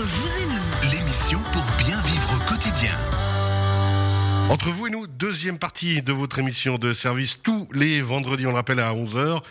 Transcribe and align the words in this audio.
Entre 0.00 0.08
vous 0.08 0.38
et 0.38 0.46
nous, 0.46 0.90
L'émission 0.92 1.38
pour 1.52 1.62
bien 1.76 2.00
vivre 2.00 2.34
au 2.34 2.48
quotidien. 2.48 2.96
Entre 4.48 4.70
vous 4.70 4.86
et 4.86 4.90
nous, 4.90 5.06
deuxième 5.06 5.58
partie 5.58 6.00
de 6.00 6.10
votre 6.10 6.38
émission 6.38 6.78
de 6.78 6.94
service 6.94 7.38
tous 7.42 7.68
les 7.74 8.00
vendredis, 8.00 8.46
on 8.46 8.50
le 8.50 8.56
rappelle, 8.56 8.80
à 8.80 8.94
11h. 8.94 9.42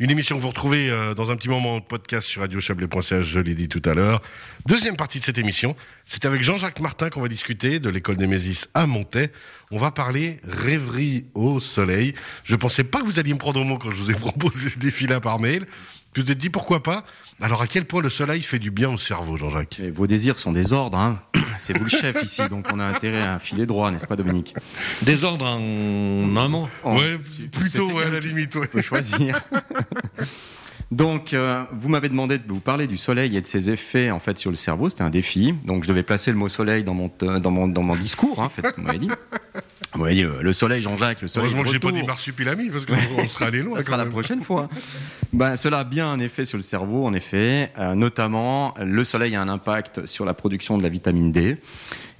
Une 0.00 0.10
émission 0.10 0.36
que 0.36 0.42
vous 0.42 0.48
retrouvez 0.48 0.90
euh, 0.90 1.14
dans 1.14 1.30
un 1.30 1.36
petit 1.36 1.48
moment 1.48 1.76
en 1.76 1.80
podcast 1.80 2.28
sur 2.28 2.42
radiochablais.ch, 2.42 3.24
je 3.24 3.40
l'ai 3.40 3.54
dit 3.54 3.70
tout 3.70 3.80
à 3.86 3.94
l'heure. 3.94 4.20
Deuxième 4.66 4.96
partie 4.96 5.20
de 5.20 5.24
cette 5.24 5.38
émission, 5.38 5.74
c'est 6.04 6.26
avec 6.26 6.42
Jean-Jacques 6.42 6.80
Martin 6.80 7.08
qu'on 7.08 7.22
va 7.22 7.28
discuter 7.28 7.78
de 7.78 7.88
l'école 7.88 8.18
des 8.18 8.26
Mésis 8.26 8.68
à 8.74 8.86
Montaix. 8.86 9.32
On 9.70 9.78
va 9.78 9.90
parler 9.90 10.36
rêverie 10.44 11.24
au 11.32 11.60
soleil. 11.60 12.12
Je 12.44 12.56
pensais 12.56 12.84
pas 12.84 13.00
que 13.00 13.06
vous 13.06 13.18
alliez 13.18 13.32
me 13.32 13.38
prendre 13.38 13.62
au 13.62 13.64
mot 13.64 13.78
quand 13.78 13.90
je 13.90 13.96
vous 13.96 14.10
ai 14.10 14.14
proposé 14.18 14.68
ce 14.68 14.78
défi-là 14.78 15.20
par 15.20 15.40
mail. 15.40 15.64
Vous 16.16 16.30
ai 16.30 16.34
dit 16.34 16.50
pourquoi 16.50 16.82
pas. 16.82 17.04
Alors 17.40 17.62
à 17.62 17.66
quel 17.66 17.84
point 17.84 18.00
le 18.02 18.10
soleil 18.10 18.42
fait 18.42 18.58
du 18.58 18.70
bien 18.70 18.90
au 18.90 18.98
cerveau, 18.98 19.36
Jean-Jacques 19.36 19.80
Et 19.80 19.90
vos 19.90 20.06
désirs 20.06 20.38
sont 20.38 20.52
des 20.52 20.72
ordres, 20.72 20.98
hein. 20.98 21.18
c'est 21.58 21.76
vous 21.76 21.84
le 21.84 21.90
chef 21.90 22.22
ici, 22.22 22.48
donc 22.48 22.66
on 22.72 22.78
a 22.78 22.84
intérêt 22.84 23.22
à 23.22 23.38
filer 23.40 23.66
droit, 23.66 23.90
n'est-ce 23.90 24.06
pas 24.06 24.16
Dominique 24.16 24.54
Désordre 25.02 25.44
en 25.46 26.36
un 26.36 26.48
mot. 26.48 26.68
Oh, 26.84 26.92
Ouais, 26.92 27.18
plutôt, 27.50 27.90
ouais, 27.90 28.04
à 28.04 28.08
la 28.10 28.20
limite, 28.20 28.54
ouais. 28.56 28.68
On 28.72 28.76
peut 28.76 28.82
choisir. 28.82 29.40
Donc, 30.90 31.32
euh, 31.32 31.64
vous 31.80 31.88
m'avez 31.88 32.08
demandé 32.08 32.38
de 32.38 32.44
vous 32.46 32.60
parler 32.60 32.86
du 32.86 32.96
soleil 32.96 33.36
et 33.36 33.40
de 33.40 33.46
ses 33.46 33.70
effets 33.70 34.12
en 34.12 34.20
fait 34.20 34.38
sur 34.38 34.50
le 34.50 34.56
cerveau. 34.56 34.88
C'était 34.88 35.02
un 35.02 35.10
défi. 35.10 35.52
Donc, 35.64 35.82
je 35.82 35.88
devais 35.88 36.04
placer 36.04 36.30
le 36.30 36.36
mot 36.36 36.48
soleil 36.48 36.84
dans 36.84 36.94
mon 36.94 37.08
te- 37.08 37.38
dans 37.38 37.50
mon 37.50 37.66
dans 37.66 37.82
mon 37.82 37.96
discours. 37.96 38.40
Hein, 38.40 38.50
faites 38.54 38.68
ce 38.68 38.72
que 38.72 38.80
vous 38.80 38.86
m'avez 38.86 38.98
dit. 38.98 39.08
Vous 39.94 40.04
euh, 40.06 40.42
le 40.42 40.52
soleil, 40.52 40.82
Jean-Jacques, 40.82 41.22
le 41.22 41.28
soleil. 41.28 41.46
Heureusement 41.48 41.64
que 41.64 41.70
j'ai 41.72 41.80
pas 41.80 41.90
dit 41.90 42.02
marsupilami, 42.04 42.70
parce 42.70 42.86
qu'on 42.86 43.28
serait 43.28 43.46
allé 43.46 43.62
loin 43.64 43.76
Ça 43.78 43.84
sera 43.84 43.92
quand 43.92 43.96
la 43.98 44.04
même. 44.04 44.12
prochaine 44.12 44.42
fois. 44.42 44.68
Ben, 45.34 45.56
cela 45.56 45.80
a 45.80 45.84
bien 45.84 46.08
un 46.08 46.20
effet 46.20 46.44
sur 46.44 46.58
le 46.58 46.62
cerveau, 46.62 47.04
en 47.04 47.12
effet. 47.12 47.72
Euh, 47.80 47.96
notamment, 47.96 48.72
le 48.80 49.02
soleil 49.02 49.34
a 49.34 49.42
un 49.42 49.48
impact 49.48 50.06
sur 50.06 50.24
la 50.24 50.32
production 50.32 50.78
de 50.78 50.82
la 50.84 50.88
vitamine 50.88 51.32
D, 51.32 51.56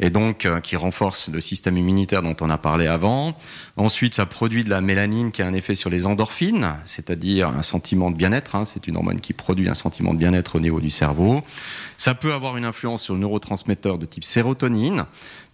et 0.01 0.11
donc 0.11 0.47
euh, 0.47 0.59
qui 0.59 0.75
renforce 0.75 1.29
le 1.29 1.41
système 1.41 1.77
immunitaire 1.77 2.23
dont 2.23 2.35
on 2.41 2.51
a 2.51 2.59
parlé 2.59 2.89
avant. 2.89 3.37
Ensuite, 3.77 4.17
ça 4.17 4.27
produit 4.27 4.65
de 4.65 4.71
la 4.71 4.81
mélanine 4.81 5.31
qui 5.31 5.43
a 5.43 5.47
un 5.47 5.55
effet 5.55 5.77
sur 5.77 5.91
les 5.91 6.09
endorphines, 6.09 6.75
c'est-à-dire 6.85 7.51
un 7.51 7.63
sentiment 7.63 8.11
de 8.11 8.17
bien-être. 8.17 8.57
hein. 8.57 8.65
C'est 8.65 8.89
une 8.89 8.97
hormone 8.97 9.21
qui 9.21 9.33
produit 9.33 9.69
un 9.69 9.75
sentiment 9.75 10.13
de 10.13 10.19
bien-être 10.19 10.57
au 10.57 10.61
niveau 10.61 10.81
du 10.81 10.91
cerveau. 10.91 11.41
Ça 11.97 12.17
peut 12.17 12.33
avoir 12.33 12.57
une 12.57 12.65
influence 12.65 13.05
sur 13.05 13.15
le 13.15 13.21
neurotransmetteur 13.21 13.99
de 13.99 14.07
type 14.07 14.25
sérotonine. 14.25 15.05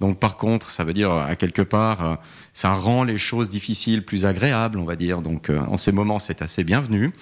Donc, 0.01 0.19
par 0.19 0.39
contre, 0.39 0.71
ça 0.71 0.83
veut 0.83 0.95
dire 0.95 1.13
à 1.13 1.37
quelque 1.37 1.61
part, 1.61 2.07
euh, 2.07 2.15
ça 2.55 2.73
rend 2.73 3.05
les 3.05 3.19
choses 3.19 3.51
difficiles 3.51 4.03
plus 4.03 4.25
agréables, 4.25 4.79
on 4.79 4.85
va 4.85 4.97
dire. 4.97 5.21
Donc, 5.21 5.51
en 5.51 5.77
ces 5.77 5.93
moments, 5.93 6.19
c'est 6.19 6.41
assez 6.41 6.65
bienvenu. 6.65 7.13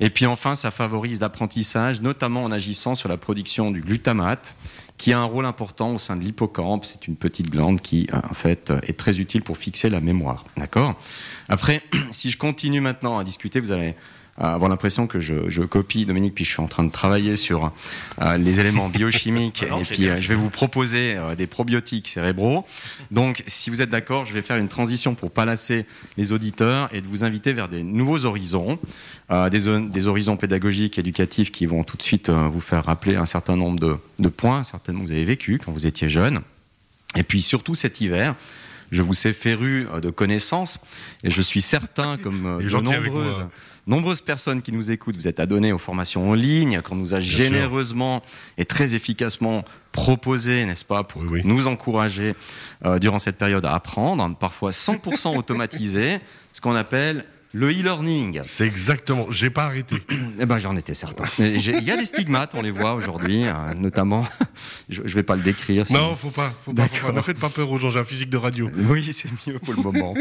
Et 0.00 0.10
puis, 0.10 0.26
enfin, 0.26 0.54
ça 0.54 0.70
favorise 0.70 1.20
l'apprentissage, 1.20 2.00
notamment 2.00 2.44
en 2.44 2.52
agissant 2.52 2.94
sur 2.94 3.08
la 3.08 3.16
production 3.16 3.70
du 3.70 3.80
glutamate, 3.80 4.54
qui 4.98 5.12
a 5.12 5.18
un 5.18 5.24
rôle 5.24 5.46
important 5.46 5.94
au 5.94 5.98
sein 5.98 6.16
de 6.16 6.22
l'hippocampe. 6.22 6.84
C'est 6.84 7.06
une 7.06 7.16
petite 7.16 7.50
glande 7.50 7.80
qui, 7.80 8.08
euh, 8.12 8.18
en 8.30 8.34
fait, 8.34 8.70
euh, 8.70 8.80
est 8.84 8.98
très 8.98 9.18
utile 9.18 9.42
pour 9.42 9.58
fixer 9.58 9.90
la 9.90 10.00
mémoire. 10.00 10.44
D'accord? 10.56 10.94
Après, 11.48 11.82
si 12.10 12.30
je 12.30 12.38
continue 12.38 12.80
maintenant 12.80 13.18
à 13.18 13.24
discuter, 13.24 13.60
vous 13.60 13.72
allez 13.72 13.94
avoir 14.38 14.68
l'impression 14.68 15.06
que 15.06 15.20
je, 15.20 15.48
je 15.48 15.62
copie 15.62 16.06
Dominique, 16.06 16.34
puis 16.34 16.44
je 16.44 16.50
suis 16.50 16.60
en 16.62 16.66
train 16.66 16.82
de 16.84 16.90
travailler 16.90 17.36
sur 17.36 17.70
euh, 18.20 18.36
les 18.36 18.58
éléments 18.60 18.88
biochimiques, 18.88 19.64
non, 19.70 19.80
et 19.80 19.84
puis 19.84 20.08
euh, 20.08 20.20
je 20.20 20.28
vais 20.28 20.34
vous 20.34 20.50
proposer 20.50 21.14
euh, 21.16 21.34
des 21.36 21.46
probiotiques 21.46 22.08
cérébraux. 22.08 22.64
Donc, 23.12 23.44
si 23.46 23.70
vous 23.70 23.80
êtes 23.82 23.90
d'accord, 23.90 24.26
je 24.26 24.32
vais 24.32 24.42
faire 24.42 24.56
une 24.56 24.68
transition 24.68 25.14
pour 25.14 25.30
pas 25.30 25.44
lasser 25.44 25.86
les 26.16 26.32
auditeurs 26.32 26.88
et 26.92 27.00
de 27.00 27.06
vous 27.06 27.22
inviter 27.24 27.52
vers 27.52 27.68
des 27.68 27.82
nouveaux 27.84 28.24
horizons, 28.24 28.78
euh, 29.30 29.48
des, 29.50 29.60
zo- 29.60 29.80
des 29.88 30.06
horizons 30.08 30.36
pédagogiques, 30.36 30.98
éducatifs 30.98 31.52
qui 31.52 31.66
vont 31.66 31.84
tout 31.84 31.96
de 31.96 32.02
suite 32.02 32.28
euh, 32.28 32.48
vous 32.48 32.60
faire 32.60 32.84
rappeler 32.84 33.14
un 33.16 33.26
certain 33.26 33.56
nombre 33.56 33.78
de, 33.78 33.96
de 34.18 34.28
points, 34.28 34.64
certainement 34.64 35.02
que 35.02 35.06
vous 35.06 35.12
avez 35.12 35.24
vécu 35.24 35.60
quand 35.64 35.70
vous 35.72 35.86
étiez 35.86 36.08
jeune. 36.08 36.40
Et 37.16 37.22
puis 37.22 37.40
surtout 37.40 37.74
cet 37.76 38.00
hiver, 38.00 38.34
je 38.90 39.02
vous 39.02 39.14
sais 39.14 39.32
féru 39.32 39.86
euh, 39.92 40.00
de 40.00 40.10
connaissances 40.10 40.80
et 41.22 41.30
je 41.30 41.42
suis 41.42 41.62
certain, 41.62 42.16
comme 42.22 42.46
euh, 42.46 42.62
de 42.62 43.50
nombreuses, 43.86 44.20
personnes 44.22 44.62
qui 44.62 44.72
nous 44.72 44.90
écoutent, 44.90 45.16
vous 45.16 45.28
êtes 45.28 45.40
adonnés 45.40 45.72
aux 45.72 45.78
formations 45.78 46.30
en 46.30 46.34
ligne, 46.34 46.80
qu'on 46.80 46.96
nous 46.96 47.14
a 47.14 47.20
généreusement 47.20 48.22
et 48.56 48.64
très 48.64 48.94
efficacement 48.94 49.64
proposé, 49.92 50.64
n'est-ce 50.64 50.84
pas, 50.84 51.04
pour 51.04 51.22
Oui, 51.22 51.28
oui. 51.30 51.42
nous 51.44 51.66
encourager 51.66 52.34
euh, 52.84 52.98
durant 52.98 53.18
cette 53.18 53.36
période 53.36 53.64
à 53.66 53.74
apprendre, 53.74 54.36
parfois 54.36 54.70
100% 54.70 55.36
automatisé, 55.36 56.18
ce 56.52 56.60
qu'on 56.60 56.74
appelle 56.74 57.24
le 57.54 57.70
e-learning. 57.70 58.40
C'est 58.44 58.66
exactement. 58.66 59.26
J'ai 59.30 59.48
pas 59.50 59.64
arrêté. 59.66 59.96
Eh 60.40 60.46
ben, 60.46 60.58
j'en 60.58 60.76
étais 60.76 60.94
certain. 60.94 61.24
Il 61.38 61.84
y 61.84 61.90
a 61.92 61.96
des 61.96 62.04
stigmates, 62.04 62.54
on 62.56 62.62
les 62.62 62.72
voit 62.72 62.94
aujourd'hui, 62.94 63.44
euh, 63.46 63.52
notamment. 63.76 64.26
Je, 64.90 65.00
je 65.04 65.14
vais 65.14 65.22
pas 65.22 65.36
le 65.36 65.42
décrire. 65.42 65.86
sinon- 65.86 66.08
Non, 66.08 66.14
faut 66.16 66.30
pas, 66.30 66.52
faut 66.64 66.72
pas, 66.74 66.88
faut 66.88 67.06
pas. 67.06 67.12
Ne 67.12 67.20
faites 67.22 67.38
pas 67.38 67.48
peur 67.48 67.70
aux 67.70 67.78
gens. 67.78 67.90
J'ai 67.90 68.00
un 68.00 68.04
physique 68.04 68.30
de 68.30 68.36
radio. 68.36 68.68
Oui, 68.88 69.08
c'est 69.12 69.28
mieux 69.46 69.58
pour 69.60 69.74
le 69.74 69.82
moment. 69.82 70.14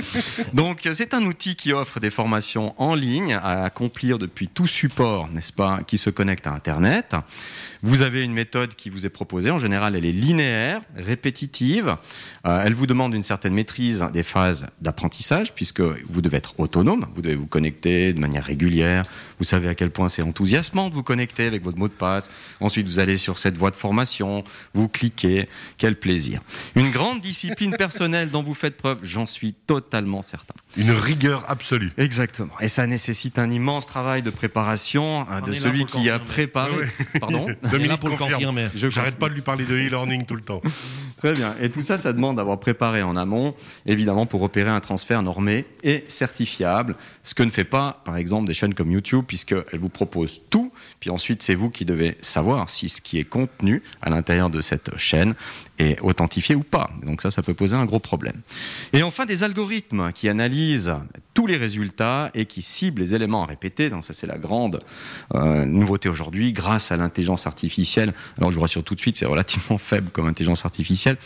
Donc, 0.53 0.87
c'est 0.93 1.13
un 1.13 1.23
outil 1.23 1.55
qui 1.55 1.73
offre 1.73 1.99
des 1.99 2.11
formations 2.11 2.73
en 2.81 2.93
ligne 2.95 3.33
à 3.33 3.63
accomplir 3.65 4.19
depuis 4.19 4.47
tout 4.47 4.67
support, 4.67 5.27
n'est-ce 5.33 5.51
pas, 5.51 5.79
qui 5.85 5.97
se 5.97 6.09
connecte 6.11 6.45
à 6.47 6.51
Internet. 6.53 7.15
Vous 7.85 8.01
avez 8.01 8.23
une 8.23 8.31
méthode 8.31 8.75
qui 8.75 8.89
vous 8.89 9.05
est 9.05 9.09
proposée. 9.09 9.51
En 9.51 9.59
général, 9.59 9.97
elle 9.97 10.05
est 10.05 10.13
linéaire, 10.13 10.79
répétitive. 10.95 11.97
Euh, 12.45 12.63
elle 12.65 12.73
vous 12.73 12.87
demande 12.87 13.13
une 13.13 13.23
certaine 13.23 13.53
maîtrise 13.53 14.05
des 14.13 14.23
phases 14.23 14.67
d'apprentissage, 14.79 15.53
puisque 15.53 15.81
vous 15.81 16.21
devez 16.21 16.37
être 16.37 16.57
autonome. 16.61 17.05
Vous 17.13 17.21
devez 17.21 17.35
vous 17.35 17.45
connecter 17.45 18.13
de 18.13 18.19
manière 18.19 18.45
régulière. 18.45 19.03
Vous 19.37 19.43
savez 19.43 19.67
à 19.67 19.75
quel 19.75 19.91
point 19.91 20.07
c'est 20.07 20.21
enthousiasmant 20.21 20.87
de 20.87 20.93
vous 20.93 21.03
connecter 21.03 21.45
avec 21.45 21.61
votre 21.61 21.77
mot 21.77 21.89
de 21.89 21.93
passe. 21.93 22.31
Ensuite, 22.61 22.87
vous 22.87 22.99
allez 22.99 23.17
sur 23.17 23.37
cette 23.37 23.57
voie 23.57 23.69
de 23.69 23.75
formation, 23.75 24.45
vous 24.73 24.87
cliquez. 24.87 25.49
Quel 25.77 25.97
plaisir. 25.97 26.39
Une 26.75 26.89
grande 26.89 27.19
discipline 27.19 27.75
personnelle 27.75 28.29
dont 28.31 28.43
vous 28.43 28.53
faites 28.53 28.77
preuve, 28.77 28.99
j'en 29.03 29.25
suis 29.25 29.53
totalement 29.53 30.21
certain. 30.21 30.53
Une 30.77 30.91
rigueur 30.91 31.43
absolue. 31.49 31.91
Exactement. 31.97 32.53
Et 32.61 32.69
ça 32.69 32.87
nécessite 32.87 33.37
un 33.39 33.51
immense 33.51 33.87
travail 33.87 34.21
de 34.21 34.29
préparation 34.29 35.21
hein, 35.29 35.41
On 35.43 35.47
de 35.47 35.53
celui 35.53 35.85
qui 35.85 36.09
a 36.09 36.19
préparé. 36.19 36.71
Ouais. 36.71 36.87
Pardon? 37.19 37.47
Dominique 37.77 37.99
pour 37.99 38.09
le 38.09 38.15
confirme. 38.15 38.33
confirmer. 38.33 38.67
Je 38.75 38.89
J'arrête 38.89 39.15
pas 39.15 39.29
de 39.29 39.33
lui 39.33 39.41
parler 39.41 39.65
de 39.65 39.75
e-learning 39.75 40.25
tout 40.25 40.35
le 40.35 40.41
temps. 40.41 40.61
Très 41.17 41.33
bien. 41.33 41.55
Et 41.61 41.69
tout 41.69 41.81
ça, 41.81 41.97
ça 41.97 42.11
demande 42.11 42.35
d'avoir 42.35 42.59
préparé 42.59 43.01
en 43.01 43.15
amont, 43.15 43.55
évidemment, 43.85 44.25
pour 44.25 44.41
opérer 44.41 44.69
un 44.69 44.81
transfert 44.81 45.21
normé 45.21 45.65
et 45.81 46.03
certifiable. 46.07 46.95
Ce 47.23 47.33
que 47.33 47.43
ne 47.43 47.49
fait 47.49 47.63
pas, 47.63 48.01
par 48.03 48.17
exemple, 48.17 48.45
des 48.45 48.53
chaînes 48.53 48.73
comme 48.73 48.91
YouTube, 48.91 49.23
puisqu'elles 49.25 49.63
vous 49.79 49.89
proposent 49.89 50.41
tout. 50.49 50.73
Puis 50.99 51.09
ensuite, 51.09 51.41
c'est 51.41 51.55
vous 51.55 51.69
qui 51.69 51.85
devez 51.85 52.17
savoir 52.19 52.67
si 52.67 52.89
ce 52.89 52.99
qui 52.99 53.19
est 53.19 53.23
contenu 53.23 53.81
à 54.01 54.09
l'intérieur 54.09 54.49
de 54.49 54.59
cette 54.59 54.97
chaîne 54.97 55.33
est 55.79 55.99
authentifié 56.01 56.55
ou 56.55 56.63
pas. 56.63 56.89
Donc 57.03 57.21
ça, 57.21 57.31
ça 57.31 57.41
peut 57.41 57.53
poser 57.53 57.75
un 57.75 57.85
gros 57.85 57.99
problème. 57.99 58.39
Et 58.93 59.03
enfin, 59.03 59.25
des 59.25 59.43
algorithmes 59.43 60.11
qui 60.11 60.29
analysent 60.29 60.95
tous 61.33 61.47
les 61.47 61.57
résultats 61.57 62.29
et 62.35 62.45
qui 62.45 62.61
ciblent 62.61 63.01
les 63.01 63.15
éléments 63.15 63.43
à 63.43 63.47
répéter. 63.47 63.89
Donc 63.89 64.03
ça, 64.03 64.13
c'est 64.13 64.27
la 64.27 64.37
grande 64.37 64.79
euh, 65.33 65.65
nouveauté 65.65 66.09
aujourd'hui, 66.09 66.53
grâce 66.53 66.91
à 66.91 66.97
l'intelligence 66.97 67.47
artificielle. 67.47 68.13
Alors 68.37 68.51
je 68.51 68.55
vous 68.55 68.61
rassure 68.61 68.83
tout 68.83 68.95
de 68.95 68.99
suite, 68.99 69.17
c'est 69.17 69.25
relativement 69.25 69.77
faible 69.79 70.09
comme 70.11 70.27
intelligence 70.27 70.65
artificielle. 70.65 71.17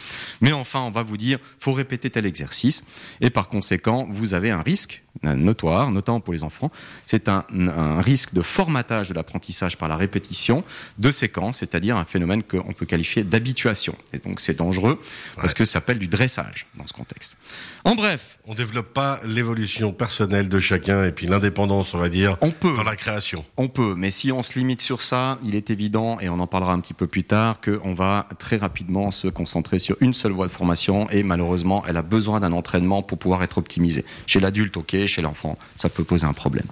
Mais 0.41 0.53
enfin, 0.53 0.79
on 0.81 0.91
va 0.91 1.03
vous 1.03 1.18
dire, 1.18 1.40
faut 1.59 1.74
répéter 1.74 2.09
tel 2.09 2.25
exercice. 2.25 2.85
Et 3.19 3.29
par 3.29 3.50
conséquent, 3.50 4.08
vous 4.09 4.34
avez 4.34 4.52
un 4.52 4.62
risque 4.62 5.03
notoire, 5.24 5.91
notamment 5.91 6.19
pour 6.19 6.34
les 6.34 6.44
enfants. 6.44 6.72
C'est 7.06 7.28
un, 7.28 7.44
un 7.52 8.02
risque 8.02 8.34
de 8.34 8.41
formatage 8.41 9.09
de 9.09 9.14
l'apprentissage 9.14 9.78
par 9.78 9.90
la 9.90 9.97
répétition 9.97 10.64
de 11.00 11.12
séquences, 11.12 11.58
c'est-à-dire 11.58 11.97
un 11.97 12.06
phénomène 12.06 12.44
qu'on 12.44 12.74
peut 12.74 12.85
qualifier 12.85 13.24
d'habituation. 13.24 13.96
Et 14.14 14.19
donc 14.19 14.37
c'est 14.42 14.58
dangereux 14.58 15.02
parce 15.36 15.53
que 15.53 15.66
ça 15.66 15.74
s'appelle 15.74 16.00
du 16.00 16.08
dressage 16.08 16.68
dans 16.75 16.88
ce 16.88 16.94
contexte. 16.94 17.36
En 17.84 17.96
bref, 17.96 18.38
On 18.50 18.53
développe 18.53 18.94
pas 18.94 19.20
l'évolution 19.25 19.92
personnelle 19.92 20.48
de 20.48 20.59
chacun 20.59 21.03
et 21.03 21.12
puis 21.12 21.28
l'indépendance, 21.28 21.94
on 21.94 21.98
va 21.98 22.08
dire, 22.08 22.38
on 22.40 22.52
peut. 22.52 22.76
dans 22.78 22.84
la 22.84 22.96
création. 22.96 23.44
On 23.58 23.68
peut, 23.68 23.94
mais 23.97 24.09
si 24.09 24.31
on 24.31 24.42
se 24.42 24.58
limite 24.58 24.81
sur 24.81 25.02
ça, 25.02 25.38
il 25.44 25.53
est 25.53 25.70
évident, 25.70 26.18
et 26.22 26.30
on 26.30 26.40
en 26.40 26.47
parlera 26.47 26.72
un 26.72 26.80
petit 26.80 26.94
peu 26.94 27.08
plus 27.08 27.26
tard, 27.26 27.59
qu'on 27.59 27.94
va 27.94 28.28
très 28.40 28.56
rapidement 28.56 29.11
se 29.11 29.28
concentrer 29.28 29.79
sur 29.79 29.97
une 30.00 30.14
seule 30.14 30.32
voie 30.32 30.47
de 30.47 30.52
formation, 30.52 31.09
et 31.09 31.23
malheureusement, 31.23 31.84
elle 31.88 31.97
a 31.97 32.02
besoin 32.02 32.40
d'un 32.40 32.53
entraînement 32.53 33.02
pour 33.03 33.17
pouvoir 33.17 33.44
être 33.44 33.58
optimisée. 33.58 34.06
Chez 34.28 34.40
l'adulte, 34.40 34.78
ok, 34.78 35.06
chez 35.06 35.22
l'enfant, 35.22 35.58
ça 35.76 35.90
peut 35.90 36.06
poser 36.06 36.26
un 36.26 36.34
problème. 36.34 36.67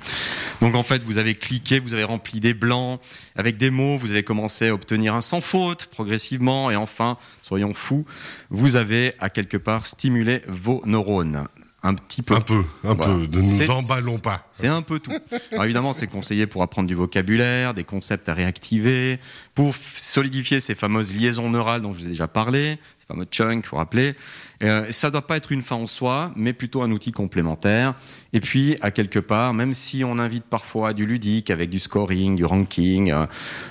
Donc 0.62 0.76
en 0.76 0.84
fait, 0.84 1.04
vous 1.04 1.18
avez 1.18 1.36
cliqué, 1.36 1.80
vous 1.80 1.94
avez 1.94 2.06
rempli 2.06 2.40
des 2.40 2.54
blancs, 2.54 3.02
avec 3.36 3.58
des 3.58 3.70
mots, 3.70 3.98
vous 3.98 4.12
avez 4.12 4.24
commencé 4.24 4.70
à 4.70 4.74
obtenir 4.74 5.14
un 5.14 5.22
sans 5.22 5.42
faute 5.42 5.88
progressivement, 5.88 6.72
et 6.72 6.78
enfin, 6.78 7.18
soyons 7.56 7.74
fous, 7.74 8.06
vous 8.50 8.76
avez 8.76 9.14
à 9.20 9.30
quelque 9.30 9.56
part 9.56 9.88
stimulé 9.88 10.42
vos 10.50 10.82
neurones. 10.86 11.46
Un 11.84 11.94
petit 11.94 12.24
peu. 12.24 12.34
Un 12.34 12.42
peu, 12.42 12.64
un 12.84 12.96
Voilà. 12.96 13.14
peu. 13.14 13.28
Ne 13.28 13.42
nous 13.42 13.70
emballons 13.70 14.18
pas. 14.18 14.46
C'est 14.52 14.68
un 14.68 14.82
peu 14.82 15.00
tout. 15.00 15.12
Alors 15.52 15.66
évidemment, 15.66 15.94
c'est 15.94 16.08
conseillé 16.08 16.48
pour 16.48 16.64
apprendre 16.64 16.88
du 16.88 16.96
vocabulaire, 16.96 17.74
des 17.76 17.84
concepts 17.84 18.28
à 18.28 18.34
réactiver, 18.34 19.20
pour 19.54 19.74
solidifier 19.96 20.60
ces 20.60 20.74
fameuses 20.76 21.14
liaisons 21.14 21.50
neurales 21.50 21.82
dont 21.84 21.94
je 21.94 22.00
vous 22.00 22.06
ai 22.08 22.10
déjà 22.10 22.28
parlé, 22.28 22.78
fameux 23.08 23.26
chunk, 23.32 23.68
vous 23.70 23.78
rappelez. 23.78 24.16
Euh, 24.64 24.88
ça 24.90 25.08
ne 25.08 25.12
doit 25.12 25.28
pas 25.28 25.38
être 25.38 25.52
une 25.52 25.62
fin 25.62 25.76
en 25.76 25.86
soi, 25.86 26.32
mais 26.36 26.54
plutôt 26.54 26.82
un 26.82 26.90
outil 26.92 27.12
complémentaire. 27.12 27.94
Et 28.34 28.40
puis, 28.40 28.78
à 28.82 28.90
quelque 28.90 29.20
part, 29.20 29.54
même 29.54 29.76
si 29.76 30.04
on 30.04 30.18
invite 30.18 30.46
parfois 30.46 30.94
du 30.94 31.06
ludique 31.06 31.52
avec 31.52 31.70
du 31.70 31.78
scoring, 31.80 32.36
du 32.36 32.46
ranking, 32.46 33.12
euh, 33.12 33.26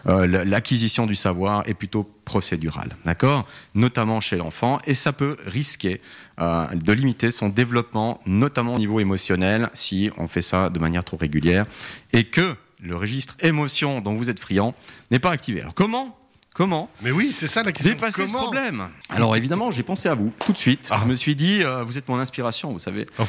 euh, 0.07 0.45
l'acquisition 0.45 1.07
du 1.07 1.17
savoir 1.17 1.69
est 1.69 1.75
plutôt 1.75 2.05
procédurale, 2.35 2.97
d'accord? 3.05 3.47
Notamment 3.77 4.21
chez 4.21 4.37
l'enfant, 4.37 4.81
et 4.87 4.95
ça 4.95 5.13
peut 5.13 5.37
risquer 5.47 6.01
de 6.41 6.93
limiter 6.93 7.31
son 7.31 7.49
développement, 7.49 8.21
notamment 8.27 8.75
au 8.75 8.79
niveau 8.79 8.99
émotionnel, 8.99 9.71
si 9.73 10.11
on 10.17 10.27
fait 10.27 10.43
ça 10.43 10.69
de 10.69 10.81
manière 10.81 11.05
trop 11.05 11.17
régulière, 11.17 11.65
et 12.13 12.25
que 12.25 12.57
le 12.81 12.97
registre 12.97 13.37
émotion 13.39 14.01
dont 14.01 14.15
vous 14.15 14.31
êtes 14.31 14.41
friand 14.41 14.75
n'est 15.13 15.21
pas 15.21 15.31
activé. 15.31 15.61
Alors 15.61 15.75
comment 15.75 16.19
Comment 16.55 16.89
Mais 17.03 17.11
oui, 17.11 17.33
c'est 17.33 17.49
ça 17.49 17.65
la 17.65 17.73
question. 17.73 17.93
Dépasser 17.93 18.29
ce 18.29 18.33
problème. 18.33 18.87
Alors 19.11 19.35
évidemment, 19.35 19.73
j'ai 19.73 19.83
pensé 19.83 20.09
à 20.09 20.15
vous 20.15 20.33
tout 20.47 20.53
de 20.53 20.57
suite. 20.57 20.87
Ah. 20.93 21.01
Je 21.03 21.09
me 21.09 21.15
suis 21.15 21.35
dit, 21.35 21.65
euh, 21.65 21.83
vous 21.83 21.99
êtes 21.99 22.09
mon 22.09 22.21
inspiration, 22.21 22.71
vous 22.71 22.79
savez. 22.79 23.07
Oh, 23.19 23.25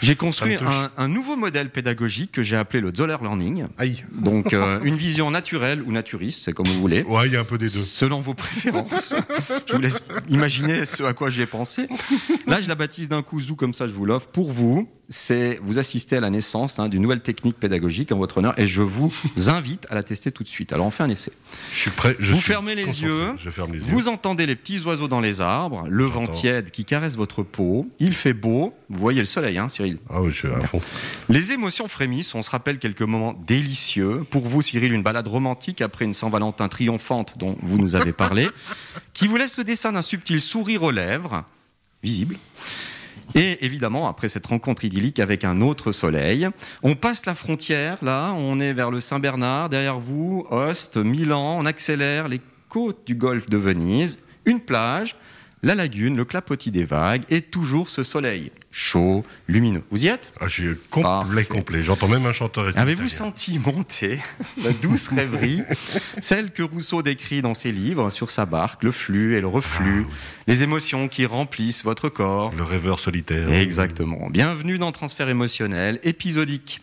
j'ai 0.00 0.16
construit 0.16 0.56
un, 0.96 1.08
nouveau 1.08 1.36
modèle 1.36 1.68
pédagogique 1.68 2.32
que 2.32 2.42
j'ai 2.42 2.56
appelé 2.56 2.80
le 2.80 2.90
Zoller 2.94 3.18
Learning. 3.20 3.66
Aïe. 3.76 4.02
Donc 4.12 4.54
euh, 4.54 4.80
une 4.82 4.96
vision 4.96 5.30
naturelle 5.30 5.82
ou 5.82 5.92
naturiste, 5.92 6.42
c'est 6.46 6.54
comme 6.54 6.66
vous 6.66 6.80
voulez. 6.80 7.02
Ouais, 7.02 7.26
il 7.26 7.34
y 7.34 7.36
a 7.36 7.40
un 7.40 7.44
peu 7.44 7.58
des 7.58 7.66
deux. 7.66 7.82
Selon 7.82 8.20
vos 8.20 8.32
préférences. 8.32 9.14
je 9.66 9.74
vous 9.74 9.82
laisse 9.82 10.02
imaginer 10.30 10.86
ce 10.86 11.02
à 11.02 11.12
quoi 11.12 11.28
j'ai 11.28 11.44
pensé. 11.44 11.86
Là, 12.46 12.62
je 12.62 12.68
la 12.68 12.76
baptise 12.76 13.10
d'un 13.10 13.20
coup 13.20 13.42
Zou 13.42 13.56
comme 13.56 13.74
ça, 13.74 13.86
je 13.86 13.92
vous 13.92 14.06
l'offre 14.06 14.28
pour 14.28 14.50
vous 14.50 14.88
c'est 15.08 15.60
vous 15.62 15.78
assistez 15.78 16.16
à 16.16 16.20
la 16.20 16.30
naissance 16.30 16.78
hein, 16.78 16.88
d'une 16.88 17.02
nouvelle 17.02 17.20
technique 17.20 17.58
pédagogique 17.58 18.12
en 18.12 18.18
votre 18.18 18.38
honneur 18.38 18.58
et 18.58 18.66
je 18.66 18.82
vous 18.82 19.12
invite 19.48 19.86
à 19.90 19.94
la 19.94 20.02
tester 20.02 20.32
tout 20.32 20.42
de 20.42 20.48
suite. 20.48 20.72
Alors 20.72 20.86
on 20.86 20.90
fait 20.90 21.02
un 21.02 21.10
essai. 21.10 21.32
Je 21.72 21.78
suis 21.78 21.90
prêt. 21.90 22.16
vous 22.18 22.40
fermez 22.40 22.74
les 22.74 23.02
yeux, 23.02 23.34
Vous 23.88 24.08
entendez 24.08 24.46
les 24.46 24.56
petits 24.56 24.80
oiseaux 24.80 25.08
dans 25.08 25.20
les 25.20 25.40
arbres, 25.40 25.86
le 25.88 26.04
vent 26.04 26.26
tiède 26.26 26.70
qui 26.70 26.84
caresse 26.84 27.16
votre 27.16 27.42
peau. 27.42 27.88
Il 27.98 28.14
fait 28.14 28.32
beau. 28.32 28.74
Vous 28.90 28.98
voyez 28.98 29.20
le 29.20 29.26
soleil, 29.26 29.58
hein, 29.58 29.68
Cyril? 29.68 29.98
Ah 30.10 30.20
oui, 30.20 30.30
je 30.30 30.36
suis 30.36 30.48
à 30.48 30.60
fond. 30.60 30.80
Les 31.28 31.52
émotions 31.52 31.88
frémissent. 31.88 32.34
On 32.34 32.42
se 32.42 32.50
rappelle 32.50 32.78
quelques 32.78 33.02
moments 33.02 33.34
délicieux. 33.46 34.24
Pour 34.30 34.46
vous, 34.46 34.62
Cyril, 34.62 34.92
une 34.92 35.02
balade 35.02 35.26
romantique 35.26 35.80
après 35.80 36.04
une 36.04 36.14
Saint-Valentin 36.14 36.68
triomphante 36.68 37.34
dont 37.38 37.56
vous 37.62 37.78
nous 37.78 37.96
avez 37.96 38.12
parlé, 38.12 38.48
qui 39.14 39.26
vous 39.26 39.36
laisse 39.36 39.58
le 39.58 39.64
dessin 39.64 39.92
d'un 39.92 40.02
subtil 40.02 40.40
sourire 40.40 40.82
aux 40.82 40.90
lèvres, 40.90 41.44
visible. 42.02 42.36
Et 43.34 43.64
évidemment, 43.64 44.08
après 44.08 44.28
cette 44.28 44.46
rencontre 44.46 44.84
idyllique 44.84 45.18
avec 45.18 45.44
un 45.44 45.60
autre 45.60 45.90
soleil, 45.90 46.48
on 46.82 46.94
passe 46.94 47.26
la 47.26 47.34
frontière, 47.34 47.98
là, 48.02 48.32
on 48.36 48.60
est 48.60 48.72
vers 48.72 48.90
le 48.90 49.00
Saint-Bernard, 49.00 49.68
derrière 49.68 49.98
vous, 49.98 50.46
Ost, 50.50 50.96
Milan, 50.96 51.56
on 51.58 51.66
accélère 51.66 52.28
les 52.28 52.40
côtes 52.68 53.06
du 53.06 53.14
golfe 53.14 53.46
de 53.46 53.56
Venise, 53.56 54.20
une 54.44 54.60
plage, 54.60 55.16
la 55.64 55.74
lagune, 55.74 56.16
le 56.16 56.24
clapotis 56.24 56.70
des 56.70 56.84
vagues 56.84 57.24
et 57.30 57.40
toujours 57.40 57.90
ce 57.90 58.04
soleil 58.04 58.52
chaud, 58.76 59.24
lumineux. 59.46 59.84
Vous 59.92 60.04
y 60.04 60.08
êtes? 60.08 60.32
Ah, 60.40 60.48
Je 60.48 60.52
suis 60.52 60.68
complet, 60.90 61.44
complet. 61.44 61.80
J'entends 61.80 62.08
même 62.08 62.26
un 62.26 62.32
chanteur. 62.32 62.72
Avez-vous 62.74 63.06
senti 63.06 63.60
monter 63.60 64.18
la 64.64 64.72
douce 64.72 65.08
rêverie, 65.08 65.62
celle 66.20 66.50
que 66.50 66.64
Rousseau 66.64 67.00
décrit 67.00 67.40
dans 67.40 67.54
ses 67.54 67.70
livres 67.70 68.10
sur 68.10 68.30
sa 68.30 68.46
barque, 68.46 68.82
le 68.82 68.90
flux 68.90 69.36
et 69.36 69.40
le 69.40 69.46
reflux, 69.46 70.06
ah 70.08 70.14
les 70.48 70.64
émotions 70.64 71.06
qui 71.06 71.24
remplissent 71.24 71.84
votre 71.84 72.08
corps? 72.08 72.52
Le 72.56 72.64
rêveur 72.64 72.98
solitaire. 72.98 73.52
Exactement. 73.52 74.28
Bienvenue 74.28 74.76
dans 74.76 74.90
Transfert 74.90 75.28
émotionnel 75.28 76.00
épisodique. 76.02 76.80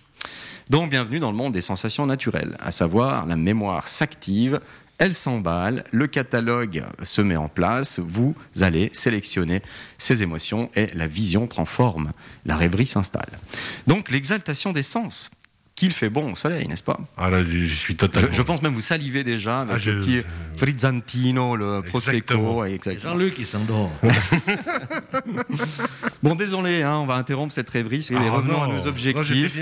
Donc 0.70 0.90
bienvenue 0.90 1.20
dans 1.20 1.32
le 1.32 1.38
monde 1.38 1.52
des 1.52 1.60
sensations 1.60 2.06
naturelles, 2.06 2.56
à 2.62 2.72
savoir 2.72 3.26
la 3.28 3.36
mémoire 3.36 3.90
s'active 3.90 4.62
elle 5.02 5.14
s'emballe, 5.14 5.84
le 5.90 6.06
catalogue 6.06 6.84
se 7.02 7.22
met 7.22 7.36
en 7.36 7.50
place, 7.50 7.98
vous 7.98 8.36
allez 8.60 8.92
sélectionner 8.94 9.64
ces 9.98 10.22
émotions 10.22 10.70
et 10.76 10.92
la 10.94 11.08
vision 11.08 11.48
prend 11.48 11.66
forme, 11.66 12.12
la 12.46 12.56
rêverie 12.56 12.86
s'installe. 12.86 13.32
Donc 13.88 14.12
l'exaltation 14.12 14.72
des 14.72 14.84
sens, 14.84 15.32
qu'il 15.74 15.92
fait 15.92 16.12
bon 16.12 16.34
au 16.34 16.36
soleil, 16.36 16.68
n'est-ce 16.68 16.84
pas? 16.84 17.00
Ah 17.18 17.32
là, 17.32 17.44
je 17.44 17.74
suis 17.74 17.96
totalement. 17.96 18.30
Je, 18.32 18.44
pense 18.44 18.62
même 18.62 18.76
vous 18.76 18.80
salivez 18.80 19.24
déjà 19.24 19.62
avec 19.62 19.82
ah, 19.84 19.90
le 19.90 20.02
petit 20.02 20.22
frizzantino, 20.56 21.56
le 21.56 21.82
prosecco. 21.82 22.64
Jean-Luc, 23.02 23.34
il 23.40 23.48
s'endort. 23.48 23.90
bon, 26.24 26.36
désolé, 26.36 26.84
hein, 26.84 26.98
on 26.98 27.06
va 27.06 27.16
interrompre 27.16 27.54
cette 27.54 27.70
rêverie, 27.70 28.02
c'est 28.02 28.16
ah, 28.16 28.32
revenons 28.32 28.62
à 28.62 28.68
nos 28.68 28.88
objectifs. 28.88 29.58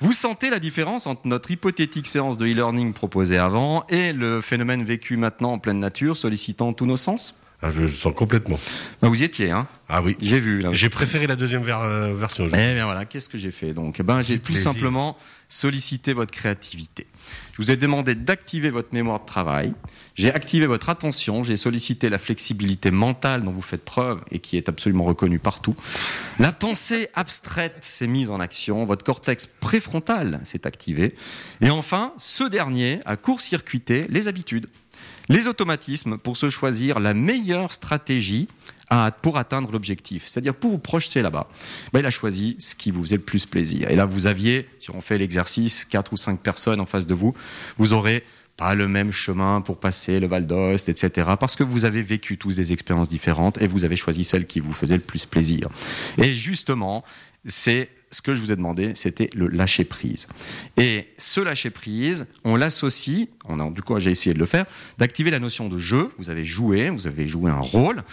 vous 0.00 0.12
sentez 0.12 0.50
la 0.50 0.58
différence 0.58 1.06
entre 1.06 1.26
notre 1.26 1.50
hypothétique 1.50 2.06
séance 2.06 2.38
de 2.38 2.46
e-learning 2.46 2.92
proposée 2.92 3.38
avant 3.38 3.84
et 3.88 4.12
le 4.12 4.40
phénomène 4.40 4.84
vécu 4.84 5.16
maintenant 5.16 5.52
en 5.52 5.58
pleine 5.58 5.80
nature, 5.80 6.16
sollicitant 6.16 6.72
tous 6.72 6.86
nos 6.86 6.96
sens? 6.96 7.34
Ah, 7.62 7.70
je 7.70 7.80
le 7.80 7.88
sens 7.88 8.12
complètement. 8.14 8.58
Bah, 9.00 9.08
vous 9.08 9.22
y 9.22 9.24
étiez, 9.24 9.50
hein 9.50 9.66
Ah 9.88 10.02
oui. 10.02 10.16
J'ai 10.20 10.38
vu. 10.38 10.62
J'ai 10.72 10.90
préféré 10.90 11.26
la 11.26 11.34
deuxième 11.36 11.62
euh, 11.66 12.12
version. 12.14 12.46
Eh 12.46 12.74
bien 12.74 12.84
voilà, 12.84 13.06
qu'est-ce 13.06 13.30
que 13.30 13.38
j'ai 13.38 13.50
fait 13.50 13.72
donc? 13.72 13.96
Eh 14.00 14.02
ben, 14.02 14.20
J'ai 14.20 14.38
tout 14.38 14.56
simplement 14.56 15.16
solliciter 15.48 16.12
votre 16.12 16.32
créativité. 16.32 17.06
Je 17.54 17.62
vous 17.62 17.70
ai 17.70 17.76
demandé 17.76 18.16
d'activer 18.16 18.70
votre 18.70 18.92
mémoire 18.92 19.20
de 19.20 19.26
travail. 19.26 19.72
J'ai 20.16 20.34
activé 20.34 20.66
votre 20.66 20.88
attention. 20.88 21.44
J'ai 21.44 21.54
sollicité 21.54 22.08
la 22.08 22.18
flexibilité 22.18 22.90
mentale 22.90 23.44
dont 23.44 23.52
vous 23.52 23.62
faites 23.62 23.84
preuve 23.84 24.20
et 24.32 24.40
qui 24.40 24.56
est 24.56 24.68
absolument 24.68 25.04
reconnue 25.04 25.38
partout. 25.38 25.76
La 26.40 26.50
pensée 26.50 27.10
abstraite 27.14 27.76
s'est 27.80 28.08
mise 28.08 28.30
en 28.30 28.40
action. 28.40 28.84
Votre 28.86 29.04
cortex 29.04 29.46
préfrontal 29.46 30.40
s'est 30.42 30.66
activé. 30.66 31.14
Et 31.60 31.70
enfin, 31.70 32.12
ce 32.18 32.42
dernier 32.42 32.98
a 33.04 33.16
court-circuité 33.16 34.06
les 34.08 34.26
habitudes 34.26 34.66
les 35.28 35.48
automatismes 35.48 36.18
pour 36.18 36.36
se 36.36 36.50
choisir 36.50 37.00
la 37.00 37.14
meilleure 37.14 37.72
stratégie 37.72 38.46
pour 39.22 39.38
atteindre 39.38 39.72
l'objectif. 39.72 40.26
C'est-à-dire 40.26 40.54
pour 40.54 40.70
vous 40.70 40.78
projeter 40.78 41.22
là-bas. 41.22 41.48
Ben, 41.92 42.00
il 42.00 42.06
a 42.06 42.10
choisi 42.10 42.56
ce 42.58 42.74
qui 42.74 42.90
vous 42.90 43.02
faisait 43.02 43.16
le 43.16 43.22
plus 43.22 43.46
plaisir. 43.46 43.90
Et 43.90 43.96
là, 43.96 44.04
vous 44.04 44.26
aviez, 44.26 44.68
si 44.78 44.90
on 44.90 45.00
fait 45.00 45.18
l'exercice, 45.18 45.84
quatre 45.84 46.12
ou 46.12 46.16
cinq 46.16 46.40
personnes 46.40 46.80
en 46.80 46.86
face 46.86 47.06
de 47.06 47.14
vous, 47.14 47.34
vous 47.78 47.92
aurez 47.92 48.22
pas 48.56 48.74
le 48.74 48.86
même 48.86 49.12
chemin 49.12 49.60
pour 49.62 49.80
passer 49.80 50.20
le 50.20 50.28
Val 50.28 50.46
d'Ost, 50.46 50.88
etc. 50.88 51.30
Parce 51.40 51.56
que 51.56 51.64
vous 51.64 51.86
avez 51.86 52.02
vécu 52.02 52.38
tous 52.38 52.56
des 52.56 52.72
expériences 52.72 53.08
différentes 53.08 53.60
et 53.60 53.66
vous 53.66 53.84
avez 53.84 53.96
choisi 53.96 54.22
celle 54.22 54.46
qui 54.46 54.60
vous 54.60 54.72
faisait 54.72 54.96
le 54.96 55.02
plus 55.02 55.26
plaisir. 55.26 55.68
Et 56.18 56.32
justement, 56.34 57.04
c'est 57.46 57.88
ce 58.14 58.22
que 58.22 58.34
je 58.34 58.40
vous 58.40 58.52
ai 58.52 58.56
demandé, 58.56 58.92
c'était 58.94 59.28
le 59.34 59.48
lâcher 59.48 59.84
prise. 59.84 60.28
Et 60.76 61.08
ce 61.18 61.40
lâcher 61.40 61.70
prise, 61.70 62.26
on 62.44 62.54
l'associe, 62.54 63.26
on 63.46 63.58
a, 63.58 63.68
du 63.70 63.82
coup 63.82 63.98
j'ai 63.98 64.10
essayé 64.10 64.34
de 64.34 64.38
le 64.38 64.46
faire, 64.46 64.66
d'activer 64.98 65.30
la 65.30 65.40
notion 65.40 65.68
de 65.68 65.78
jeu. 65.78 66.10
Vous 66.18 66.30
avez 66.30 66.44
joué, 66.44 66.90
vous 66.90 67.06
avez 67.06 67.26
joué 67.26 67.50
un 67.50 67.60
rôle. 67.60 68.04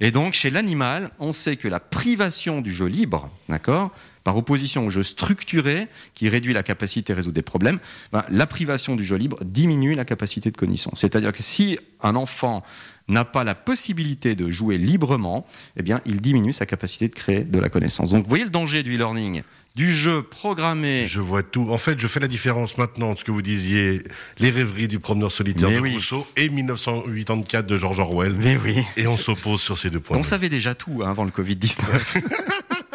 Et 0.00 0.10
donc 0.10 0.32
chez 0.32 0.50
l'animal, 0.50 1.10
on 1.18 1.32
sait 1.32 1.56
que 1.56 1.68
la 1.68 1.78
privation 1.78 2.62
du 2.62 2.72
jeu 2.72 2.86
libre, 2.86 3.28
d'accord, 3.50 3.92
par 4.24 4.36
opposition 4.36 4.86
au 4.86 4.90
jeu 4.90 5.02
structuré 5.02 5.88
qui 6.14 6.28
réduit 6.28 6.52
la 6.52 6.62
capacité 6.62 7.12
à 7.12 7.16
résoudre 7.16 7.34
des 7.34 7.42
problèmes, 7.42 7.78
ben, 8.12 8.24
la 8.28 8.46
privation 8.46 8.96
du 8.96 9.04
jeu 9.04 9.16
libre 9.16 9.38
diminue 9.44 9.94
la 9.94 10.04
capacité 10.04 10.50
de 10.50 10.56
connaissance. 10.56 11.00
C'est-à-dire 11.00 11.32
que 11.32 11.42
si 11.42 11.78
un 12.02 12.16
enfant 12.16 12.62
n'a 13.08 13.24
pas 13.24 13.44
la 13.44 13.54
possibilité 13.54 14.36
de 14.36 14.50
jouer 14.50 14.78
librement, 14.78 15.46
eh 15.76 15.82
bien, 15.82 16.00
il 16.06 16.20
diminue 16.20 16.52
sa 16.52 16.66
capacité 16.66 17.08
de 17.08 17.14
créer 17.14 17.44
de 17.44 17.58
la 17.58 17.68
connaissance. 17.68 18.10
Donc, 18.10 18.22
vous 18.22 18.28
voyez 18.28 18.44
le 18.44 18.50
danger 18.50 18.82
du 18.82 18.94
e-learning 18.94 19.42
du 19.76 19.92
jeu 19.94 20.22
programmé. 20.22 21.04
Je 21.06 21.20
vois 21.20 21.42
tout. 21.42 21.68
En 21.70 21.78
fait, 21.78 21.98
je 21.98 22.06
fais 22.06 22.20
la 22.20 22.28
différence 22.28 22.76
maintenant 22.76 23.10
entre 23.10 23.20
ce 23.20 23.24
que 23.24 23.30
vous 23.30 23.42
disiez, 23.42 24.02
les 24.38 24.50
rêveries 24.50 24.88
du 24.88 24.98
promeneur 24.98 25.30
solitaire 25.30 25.70
de 25.70 25.78
Rousseau 25.78 26.26
et 26.36 26.48
1984 26.48 27.66
de 27.66 27.76
George 27.76 28.00
Orwell. 28.00 28.34
Mais 28.36 28.58
oui. 28.64 28.76
Et 28.96 29.06
on 29.06 29.16
s'oppose 29.16 29.60
sur 29.60 29.78
ces 29.78 29.90
deux 29.90 30.00
points. 30.00 30.18
On 30.18 30.22
savait 30.22 30.48
déjà 30.48 30.74
tout 30.74 31.02
hein, 31.04 31.10
avant 31.10 31.24
le 31.24 31.30
Covid-19. 31.30 31.76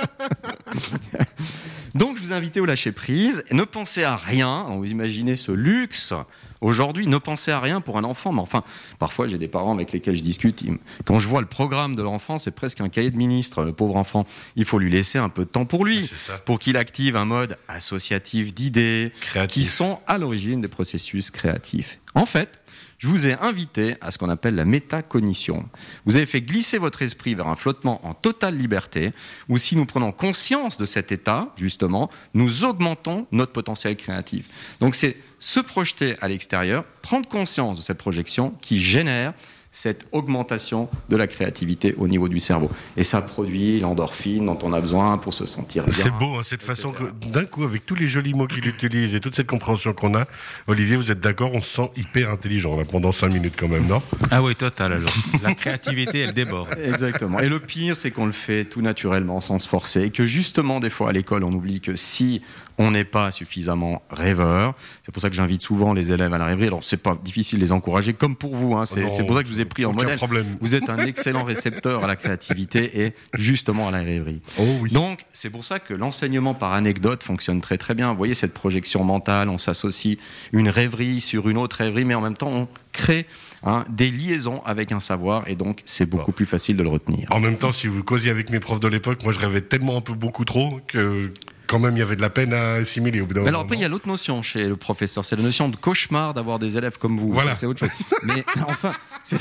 Donc, 1.95 2.17
je 2.17 2.21
vous 2.21 2.33
invite 2.33 2.57
au 2.57 2.65
lâcher 2.65 2.91
prise. 2.91 3.43
Ne 3.51 3.63
pensez 3.63 4.03
à 4.03 4.17
rien. 4.17 4.65
Vous 4.77 4.91
imaginez 4.91 5.35
ce 5.35 5.53
luxe 5.53 6.13
Aujourd'hui, 6.61 7.05
ne 7.05 7.17
pensez 7.17 7.51
à 7.51 7.59
rien 7.59 7.79
pour 7.79 7.97
un 7.97 8.03
enfant, 8.03 8.31
mais 8.31 8.41
enfin, 8.41 8.63
parfois 8.97 9.27
j'ai 9.27 9.37
des 9.37 9.47
parents 9.47 9.73
avec 9.73 9.91
lesquels 9.91 10.15
je 10.15 10.23
discute. 10.23 10.63
Quand 11.03 11.19
je 11.19 11.27
vois 11.27 11.41
le 11.41 11.47
programme 11.47 11.95
de 11.95 12.01
l'enfant, 12.01 12.37
c'est 12.37 12.55
presque 12.55 12.81
un 12.81 12.89
cahier 12.89 13.11
de 13.11 13.17
ministre, 13.17 13.63
le 13.63 13.73
pauvre 13.73 13.97
enfant. 13.97 14.25
Il 14.55 14.65
faut 14.65 14.79
lui 14.79 14.89
laisser 14.89 15.19
un 15.19 15.29
peu 15.29 15.43
de 15.45 15.49
temps 15.49 15.65
pour 15.65 15.85
lui, 15.85 16.09
pour 16.45 16.57
qu'il 16.57 16.77
active 16.77 17.17
un 17.17 17.25
mode 17.25 17.57
associatif 17.67 18.53
d'idées 18.53 19.11
qui 19.47 19.63
sont 19.63 19.99
à 20.07 20.17
l'origine 20.17 20.59
des 20.59 20.67
processus 20.67 21.29
créatifs. 21.29 21.99
En 22.15 22.25
fait, 22.25 22.61
je 23.05 23.09
vous 23.12 23.27
ai 23.27 23.33
invité 23.33 23.93
à 24.01 24.09
ce 24.09 24.17
qu'on 24.17 24.31
appelle 24.31 24.55
la 24.55 24.65
métacognition. 24.65 25.69
Vous 26.07 26.17
avez 26.17 26.25
fait 26.25 26.41
glisser 26.41 26.79
votre 26.79 27.03
esprit 27.03 27.35
vers 27.35 27.47
un 27.47 27.55
flottement 27.55 28.03
en 28.03 28.15
totale 28.15 28.57
liberté, 28.57 29.12
où 29.47 29.59
si 29.59 29.75
nous 29.75 29.85
prenons 29.85 30.12
conscience 30.12 30.79
de 30.79 30.88
cet 30.88 31.12
état, 31.12 31.53
justement, 31.55 32.09
nous 32.33 32.65
augmentons 32.65 33.27
notre 33.31 33.51
potentiel 33.51 33.95
créatif. 33.95 34.47
Donc 34.79 34.95
c'est 34.95 35.17
se 35.38 35.59
projeter 35.59 36.15
à 36.19 36.27
l'extérieur, 36.27 36.83
prendre 37.03 37.29
conscience 37.29 37.77
de 37.77 37.83
cette 37.83 38.00
projection 38.00 38.55
qui 38.59 38.81
génère 38.81 39.35
cette 39.75 40.08
augmentation 40.13 40.88
de 41.10 41.17
la 41.17 41.27
créativité 41.27 41.94
au 41.98 42.08
niveau 42.08 42.29
du 42.29 42.39
cerveau. 42.39 42.72
Et 42.96 43.03
ça 43.03 43.22
produit 43.22 43.82
l'endorphine 43.82 44.46
dont 44.46 44.58
on 44.63 44.72
a 44.72 44.79
besoin 44.79 45.17
pour 45.17 45.34
se 45.34 45.46
sentir 45.46 45.84
bien. 45.84 45.91
C'est 45.91 46.12
beau, 46.12 46.38
hein, 46.38 46.44
cette 46.44 46.63
façon 46.63 46.94
que, 46.94 47.03
d'un 47.27 47.44
coup, 47.44 47.63
avec 47.63 47.86
tous 47.86 47.96
les 47.96 48.08
jolis 48.08 48.34
mots 48.34 48.48
qu'il 48.48 48.65
utilise 48.65 49.13
et 49.15 49.20
toute 49.20 49.36
cette 49.36 49.48
compréhension 49.48 49.91
qu'on 49.91 50.15
a, 50.15 50.25
Olivier, 50.67 50.96
vous 50.96 51.12
êtes 51.12 51.20
d'accord, 51.20 51.53
on 51.53 51.60
se 51.60 51.75
sent 51.75 51.91
hyper 51.98 52.32
intelligent 52.32 52.77
là, 52.77 52.86
pendant 52.86 53.12
cinq 53.12 53.34
minutes 53.34 53.55
quand 53.60 53.67
même, 53.67 53.86
non? 53.86 54.01
Ah 54.32 54.41
oui, 54.41 54.55
total 54.55 54.94
alors. 54.94 55.13
La 55.44 55.53
créativité, 55.53 56.20
elle 56.20 56.34
déborde. 56.34 56.70
Exactement. 56.84 57.41
Et 57.41 57.50
le 57.50 57.60
pire, 57.60 57.98
c'est 57.98 58.12
qu'on 58.12 58.27
le 58.27 58.32
fait 58.32 58.63
tout 58.63 58.82
naturellement, 58.82 59.41
sans 59.41 59.60
se 59.60 59.67
forcer, 59.67 60.03
et 60.03 60.10
que 60.10 60.25
justement, 60.25 60.79
des 60.79 60.89
fois, 60.89 61.10
à 61.10 61.12
l'école, 61.12 61.44
on 61.44 61.51
oublie 61.51 61.82
que 61.82 61.98
si 61.98 62.41
on 62.77 62.91
n'est 62.91 63.05
pas 63.05 63.32
suffisamment 63.32 64.01
rêveur. 64.10 64.74
C'est 65.03 65.12
pour 65.13 65.22
ça 65.22 65.29
que 65.29 65.36
j'invite 65.36 65.62
souvent 65.62 65.94
les 65.94 66.12
élèves 66.12 66.34
à 66.34 66.38
la 66.38 66.46
rêverie. 66.46 66.67
Alors, 66.67 66.84
c'est 66.84 67.01
pas 67.01 67.17
difficile 67.24 67.60
de 67.60 67.63
les 67.63 67.72
encourager, 67.72 68.13
comme 68.13 68.36
pour 68.36 68.55
vous. 68.55 68.75
Hein. 68.75 68.86
C'est 68.86 69.01
Non, 69.01 69.10
c'est 69.10 69.24
pour 69.24 69.36
ça 69.36 69.44
que 69.44 69.50
je 69.50 69.53
vous 69.53 69.62
ai 69.62 69.64
pris 69.65 69.86
en 69.86 69.91
aucun 69.91 70.03
modèle. 70.03 70.17
problème. 70.17 70.45
Vous 70.62 70.75
êtes 70.75 70.89
un 70.89 70.98
excellent 71.00 71.43
récepteur 71.43 72.03
à 72.03 72.07
la 72.07 72.15
créativité 72.15 73.05
et 73.05 73.13
justement 73.38 73.88
à 73.88 73.91
la 73.91 74.00
rêverie. 74.00 74.41
Oh 74.60 74.63
oui. 74.81 74.91
Donc, 74.91 75.19
c'est 75.34 75.50
pour 75.50 75.65
ça 75.65 75.79
que 75.79 75.93
l'enseignement 75.93 76.53
par 76.53 76.74
anecdote 76.74 77.24
fonctionne 77.24 77.62
très 77.62 77.77
très 77.77 77.93
bien. 77.93 78.12
Vous 78.12 78.17
voyez 78.17 78.34
cette 78.34 78.53
projection 78.53 79.03
mentale, 79.03 79.50
on 79.50 79.57
s'associe 79.57 80.17
une 80.53 80.69
rêverie 80.69 81.22
sur 81.22 81.50
une 81.50 81.57
autre 81.57 81.77
rêverie, 81.77 82.05
mais 82.05 82.15
en 82.15 82.22
même 82.22 82.38
temps, 82.38 82.51
on 82.51 82.67
crée 82.91 83.25
hein, 83.63 83.84
des 83.89 84.10
liaisons 84.10 84.62
avec 84.65 84.91
un 84.91 85.00
savoir 85.00 85.43
et 85.48 85.55
donc 85.55 85.81
c'est 85.86 86.05
beaucoup 86.05 86.31
plus 86.31 86.45
facile 86.45 86.77
de 86.77 86.84
le 86.84 86.89
retenir. 86.89 87.27
En 87.31 87.39
même 87.39 87.57
temps, 87.57 87.72
si 87.72 87.88
vous 87.88 88.03
causiez 88.03 88.31
avec 88.31 88.50
mes 88.50 88.60
profs 88.60 88.79
de 88.79 88.88
l'époque, 88.88 89.24
moi 89.24 89.34
je 89.34 89.39
rêvais 89.39 89.62
tellement 89.62 89.98
un 89.98 90.01
peu 90.01 90.13
beaucoup 90.13 90.45
trop 90.45 90.79
que 90.88 91.31
quand 91.67 91.79
même 91.79 91.95
il 91.95 92.00
y 92.00 92.01
avait 92.01 92.15
de 92.15 92.22
la 92.22 92.29
peine 92.29 92.53
à 92.53 92.74
assimiler 92.74 93.22
au 93.22 93.25
bout 93.25 93.34
d'un 93.34 93.41
Mais 93.41 93.48
alors 93.50 93.62
moment. 93.62 93.67
après, 93.67 93.77
il 93.77 93.81
y 93.81 93.86
a 93.86 93.89
l'autre 93.89 94.07
notion 94.07 94.41
chez 94.41 94.67
le 94.67 94.75
professeur, 94.75 95.25
c'est 95.25 95.36
la 95.36 95.43
notion 95.43 95.69
de 95.69 95.75
cauchemar 95.75 96.34
d'avoir 96.34 96.60
des 96.60 96.77
élèves 96.77 96.98
comme 96.98 97.19
vous. 97.19 97.31
Voilà. 97.31 97.55
C'est 97.55 97.65
autre 97.65 97.79
chose. 97.79 97.89
Mais 98.24 98.43
enfin, 98.67 98.91
c'est- 99.24 99.38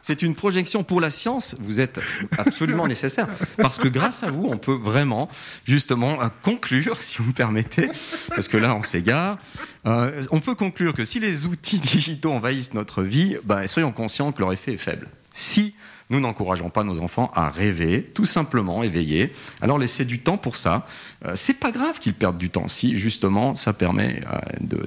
c'est 0.00 0.22
une 0.22 0.34
projection 0.34 0.84
pour 0.84 1.00
la 1.00 1.10
science. 1.10 1.56
Vous 1.60 1.80
êtes 1.80 1.98
absolument 2.38 2.86
nécessaire 2.86 3.28
parce 3.58 3.78
que 3.78 3.88
grâce 3.88 4.22
à 4.22 4.30
vous, 4.30 4.48
on 4.50 4.58
peut 4.58 4.74
vraiment 4.80 5.28
justement 5.64 6.20
euh, 6.22 6.26
conclure, 6.42 7.02
si 7.02 7.16
vous 7.18 7.24
me 7.24 7.32
permettez, 7.32 7.88
parce 8.28 8.48
que 8.48 8.56
là, 8.56 8.74
on 8.74 8.82
s'égare. 8.82 9.38
euh, 9.86 10.22
on 10.30 10.40
peut 10.40 10.54
conclure 10.54 10.92
que 10.94 11.04
si 11.04 11.20
les 11.20 11.46
outils 11.46 11.78
digitaux 11.78 12.32
envahissent 12.32 12.74
notre 12.74 13.02
vie, 13.02 13.36
bah, 13.44 13.66
soyons 13.68 13.92
conscients 13.92 14.32
que 14.32 14.40
leur 14.40 14.52
effet 14.52 14.72
est 14.74 14.76
faible. 14.78 15.08
Si 15.32 15.74
nous 16.12 16.20
n'encourageons 16.20 16.68
pas 16.68 16.84
nos 16.84 17.00
enfants 17.00 17.30
à 17.34 17.48
rêver, 17.48 18.02
tout 18.14 18.26
simplement 18.26 18.82
éveiller. 18.82 19.32
Alors 19.62 19.78
laissez 19.78 20.04
du 20.04 20.18
temps 20.20 20.36
pour 20.36 20.58
ça. 20.58 20.86
Euh, 21.24 21.32
c'est 21.34 21.58
pas 21.58 21.72
grave 21.72 21.98
qu'ils 21.98 22.12
perdent 22.12 22.36
du 22.36 22.50
temps 22.50 22.68
si 22.68 22.96
justement 22.96 23.54
ça 23.54 23.72
permet 23.72 24.20
euh, 24.30 24.38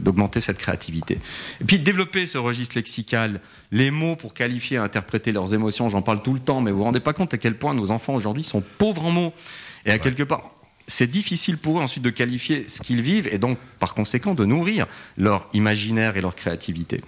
d'augmenter 0.01 0.39
cette 0.39 0.59
créativité. 0.59 1.17
Et 1.61 1.65
puis 1.65 1.79
développer 1.79 2.27
ce 2.27 2.37
registre 2.37 2.77
lexical, 2.77 3.41
les 3.71 3.89
mots 3.89 4.15
pour 4.15 4.35
qualifier 4.35 4.77
et 4.77 4.79
interpréter 4.79 5.31
leurs 5.31 5.53
émotions, 5.55 5.89
j'en 5.89 6.03
parle 6.03 6.21
tout 6.21 6.33
le 6.33 6.39
temps, 6.39 6.61
mais 6.61 6.71
vous 6.71 6.77
vous 6.77 6.83
rendez 6.83 6.99
pas 6.99 7.13
compte 7.13 7.33
à 7.33 7.39
quel 7.39 7.57
point 7.57 7.73
nos 7.73 7.89
enfants 7.89 8.13
aujourd'hui 8.13 8.43
sont 8.43 8.63
pauvres 8.77 9.05
en 9.05 9.11
mots. 9.11 9.33
Et 9.87 9.91
à 9.91 9.99
quelque 9.99 10.23
part, 10.23 10.51
c'est 10.87 11.09
difficile 11.09 11.57
pour 11.57 11.79
eux 11.79 11.83
ensuite 11.83 12.03
de 12.03 12.09
qualifier 12.09 12.67
ce 12.67 12.81
qu'ils 12.81 13.01
vivent 13.01 13.27
et 13.31 13.37
donc 13.37 13.57
par 13.79 13.93
conséquent 13.93 14.33
de 14.33 14.45
nourrir 14.45 14.85
leur 15.17 15.47
imaginaire 15.53 16.17
et 16.17 16.21
leur 16.21 16.35
créativité. 16.35 17.01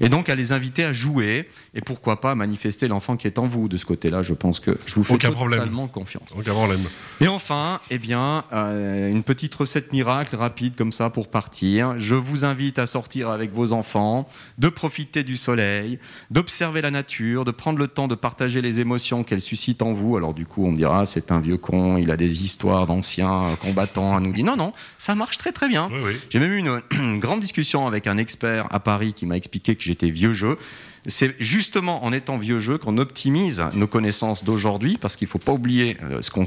Et 0.00 0.08
donc 0.08 0.28
à 0.28 0.34
les 0.34 0.52
inviter 0.52 0.84
à 0.84 0.92
jouer 0.92 1.48
et 1.74 1.80
pourquoi 1.80 2.20
pas 2.20 2.32
à 2.32 2.34
manifester 2.34 2.86
l'enfant 2.88 3.16
qui 3.16 3.26
est 3.26 3.38
en 3.38 3.46
vous. 3.46 3.68
De 3.68 3.76
ce 3.76 3.84
côté-là, 3.84 4.22
je 4.22 4.34
pense 4.34 4.60
que 4.60 4.78
je 4.86 4.94
vous 4.94 5.04
fais 5.04 5.14
Aucun 5.14 5.32
problème. 5.32 5.60
totalement 5.60 5.86
confiance. 5.88 6.34
Avant 6.46 6.66
l'aime. 6.66 6.84
Et 7.20 7.28
enfin, 7.28 7.80
eh 7.90 7.98
bien, 7.98 8.44
euh, 8.52 9.10
une 9.10 9.22
petite 9.22 9.54
recette 9.54 9.92
miracle 9.92 10.36
rapide 10.36 10.74
comme 10.76 10.92
ça 10.92 11.10
pour 11.10 11.28
partir. 11.28 11.94
Je 11.98 12.14
vous 12.14 12.44
invite 12.44 12.78
à 12.78 12.86
sortir 12.86 13.30
avec 13.30 13.52
vos 13.52 13.72
enfants, 13.72 14.28
de 14.58 14.68
profiter 14.68 15.24
du 15.24 15.36
soleil, 15.36 15.98
d'observer 16.30 16.82
la 16.82 16.90
nature, 16.90 17.44
de 17.44 17.50
prendre 17.50 17.78
le 17.78 17.88
temps 17.88 18.08
de 18.08 18.14
partager 18.14 18.60
les 18.62 18.80
émotions 18.80 19.24
qu'elle 19.24 19.40
suscite 19.40 19.82
en 19.82 19.92
vous. 19.92 20.16
Alors 20.16 20.34
du 20.34 20.46
coup, 20.46 20.64
on 20.66 20.70
me 20.70 20.76
dira, 20.76 21.06
c'est 21.06 21.32
un 21.32 21.40
vieux 21.40 21.56
con, 21.56 21.96
il 21.96 22.10
a 22.10 22.16
des 22.16 22.44
histoires 22.44 22.86
d'anciens 22.86 23.23
combattants 23.60 24.16
à 24.16 24.20
nous 24.20 24.32
dire. 24.32 24.44
Non, 24.44 24.56
non, 24.56 24.72
ça 24.98 25.14
marche 25.14 25.38
très 25.38 25.52
très 25.52 25.68
bien. 25.68 25.88
Oui, 25.90 25.98
oui. 26.04 26.12
J'ai 26.30 26.38
même 26.38 26.52
eu 26.52 26.58
une, 26.58 26.80
une 26.92 27.20
grande 27.20 27.40
discussion 27.40 27.86
avec 27.86 28.06
un 28.06 28.16
expert 28.16 28.66
à 28.70 28.80
Paris 28.80 29.12
qui 29.14 29.26
m'a 29.26 29.36
expliqué 29.36 29.76
que 29.76 29.82
j'étais 29.82 30.10
vieux 30.10 30.34
jeu. 30.34 30.58
C'est 31.06 31.36
justement 31.38 32.04
en 32.04 32.12
étant 32.12 32.38
vieux 32.38 32.60
jeu 32.60 32.78
qu'on 32.78 32.96
optimise 32.96 33.62
nos 33.74 33.86
connaissances 33.86 34.42
d'aujourd'hui, 34.42 34.96
parce 34.98 35.16
qu'il 35.16 35.26
ne 35.26 35.30
faut 35.30 35.38
pas 35.38 35.52
oublier 35.52 35.98
euh, 36.02 36.22
ce 36.22 36.30
qu'on 36.30 36.46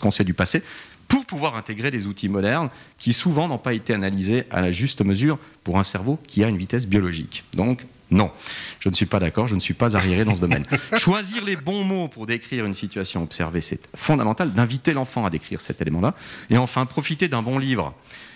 qu'on 0.00 0.10
sait 0.10 0.24
du 0.24 0.32
passé, 0.32 0.62
pour 1.08 1.24
pouvoir 1.26 1.56
intégrer 1.56 1.90
des 1.90 2.06
outils 2.06 2.28
modernes 2.28 2.68
qui 2.98 3.12
souvent 3.12 3.48
n'ont 3.48 3.58
pas 3.58 3.74
été 3.74 3.94
analysés 3.94 4.44
à 4.50 4.60
la 4.60 4.72
juste 4.72 5.04
mesure 5.04 5.38
pour 5.64 5.78
un 5.78 5.84
cerveau 5.84 6.18
qui 6.26 6.44
a 6.44 6.48
une 6.48 6.58
vitesse 6.58 6.86
biologique. 6.86 7.44
Donc, 7.54 7.84
non, 8.10 8.30
je 8.80 8.88
ne 8.88 8.94
suis 8.94 9.06
pas 9.06 9.18
d'accord, 9.20 9.46
je 9.48 9.54
ne 9.54 9.60
suis 9.60 9.74
pas 9.74 9.96
arriéré 9.96 10.24
dans 10.24 10.34
ce 10.34 10.40
domaine. 10.40 10.64
Choisir 10.98 11.44
les 11.44 11.56
bons 11.56 11.84
mots 11.84 12.08
pour 12.08 12.24
décrire 12.26 12.64
une 12.64 12.74
situation 12.74 13.22
observée, 13.22 13.60
c'est 13.60 13.80
fondamental 13.94 14.52
d'inviter 14.52 14.94
l'enfant 14.94 15.26
à 15.26 15.30
décrire 15.30 15.60
cet 15.60 15.82
élément-là. 15.82 16.14
Et 16.50 16.56
enfin, 16.56 16.86
profiter 16.86 17.28
d'un 17.28 17.42
bon 17.42 17.58
livre. 17.58 17.94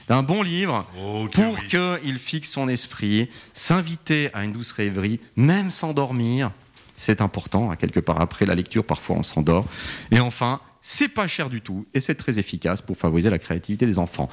D'un 0.09 0.23
bon 0.23 0.43
livre 0.43 0.85
Oh, 1.03 1.27
pour 1.33 1.55
oui. 1.55 2.01
qu'il 2.03 2.19
fixe 2.19 2.51
son 2.51 2.69
esprit, 2.69 3.31
s'inviter 3.53 4.31
à 4.35 4.45
une 4.45 4.53
douce 4.53 4.73
rêverie, 4.73 5.21
même 5.37 5.71
s'endormir. 5.71 6.51
C'est 6.97 7.21
important, 7.21 7.71
à 7.71 7.77
quelque 7.77 8.01
part 8.01 8.21
après 8.21 8.45
la 8.45 8.55
lecture, 8.55 8.85
parfois 8.85 9.17
on 9.17 9.23
s'endort. 9.23 9.65
Et 10.11 10.21
enfin, 10.21 10.61
c'est 10.85 11.09
pas 11.09 11.29
cher 11.29 11.49
du 11.49 11.61
tout 11.61 11.87
et 11.95 12.01
c'est 12.01 12.17
très 12.17 12.41
efficace 12.41 12.83
pour 12.83 12.97
favoriser 12.97 13.31
la 13.31 13.39
créativité 13.39 13.87
des 13.87 14.01
enfants. 14.01 14.29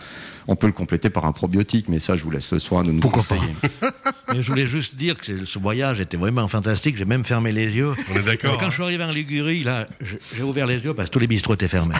On 0.48 0.56
peut 0.56 0.68
le 0.68 0.74
compléter 0.74 1.12
par 1.12 1.26
un 1.26 1.32
probiotique, 1.32 1.88
mais 1.90 2.00
ça, 2.00 2.18
je 2.18 2.24
vous 2.24 2.32
laisse 2.32 2.52
le 2.52 2.60
soin 2.60 2.84
de 2.84 2.92
nous 2.92 3.00
Pourquoi 3.00 3.22
pas 3.24 3.36
conseiller. 3.36 3.54
Mais 4.34 4.44
je 4.44 4.52
voulais 4.52 4.68
juste 4.68 4.96
dire 4.96 5.18
que 5.18 5.44
ce 5.46 5.60
voyage 5.60 6.00
était 6.00 6.18
vraiment 6.18 6.48
fantastique. 6.48 6.96
J'ai 6.98 7.06
même 7.06 7.26
fermé 7.26 7.52
les 7.52 7.72
yeux. 7.74 7.94
On 8.12 8.16
est 8.16 8.22
d'accord, 8.24 8.60
Quand 8.60 8.68
hein. 8.68 8.70
je 8.70 8.76
suis 8.76 8.84
arrivé 8.84 9.04
en 9.04 9.12
Ligurie, 9.12 9.64
là, 9.64 9.88
j'ai 10.02 10.44
ouvert 10.44 10.68
les 10.68 10.78
yeux 10.78 10.94
parce 10.94 11.10
que 11.10 11.14
tous 11.14 11.20
les 11.20 11.26
bistrots 11.28 11.56
étaient 11.56 11.68
fermés. 11.68 11.96